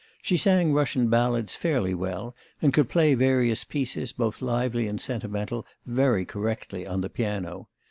[0.23, 5.63] She sang Russian ballads fairly well and could play various pieces, both lively and sentimental,
[5.85, 7.67] very correctly on the piano.